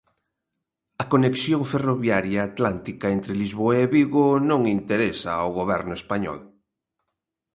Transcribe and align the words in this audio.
A 1.03 1.05
conexión 1.13 1.61
ferroviaria 1.71 2.41
atlántica 2.49 3.07
entre 3.15 3.33
Lisboa 3.41 3.75
e 3.83 3.85
Vigo 3.95 4.25
non 4.49 4.61
interesa 4.77 5.31
ao 5.35 5.49
Goberno 5.59 5.93
español. 6.01 6.39